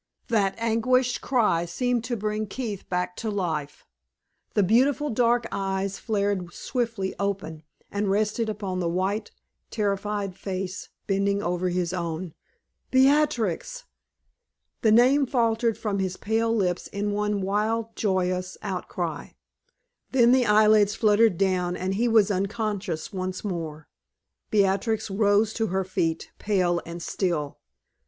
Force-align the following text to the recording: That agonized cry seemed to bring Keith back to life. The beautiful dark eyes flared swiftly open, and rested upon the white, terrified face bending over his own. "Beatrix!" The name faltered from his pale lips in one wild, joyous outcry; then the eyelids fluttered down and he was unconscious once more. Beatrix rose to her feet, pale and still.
That 0.29 0.55
agonized 0.57 1.21
cry 1.21 1.65
seemed 1.65 2.03
to 2.05 2.17
bring 2.17 2.47
Keith 2.47 2.89
back 2.89 3.15
to 3.17 3.29
life. 3.29 3.85
The 4.55 4.63
beautiful 4.63 5.11
dark 5.11 5.45
eyes 5.51 5.99
flared 5.99 6.51
swiftly 6.55 7.13
open, 7.19 7.61
and 7.91 8.09
rested 8.09 8.49
upon 8.49 8.79
the 8.79 8.89
white, 8.89 9.29
terrified 9.69 10.35
face 10.35 10.89
bending 11.05 11.43
over 11.43 11.69
his 11.69 11.93
own. 11.93 12.33
"Beatrix!" 12.89 13.83
The 14.81 14.91
name 14.91 15.27
faltered 15.27 15.77
from 15.77 15.99
his 15.99 16.17
pale 16.17 16.51
lips 16.51 16.87
in 16.87 17.11
one 17.11 17.39
wild, 17.41 17.95
joyous 17.95 18.57
outcry; 18.63 19.33
then 20.13 20.31
the 20.31 20.47
eyelids 20.47 20.95
fluttered 20.95 21.37
down 21.37 21.77
and 21.77 21.93
he 21.93 22.07
was 22.07 22.31
unconscious 22.31 23.13
once 23.13 23.43
more. 23.43 23.87
Beatrix 24.49 25.11
rose 25.11 25.53
to 25.53 25.67
her 25.67 25.83
feet, 25.83 26.31
pale 26.39 26.81
and 26.87 27.03
still. 27.03 27.59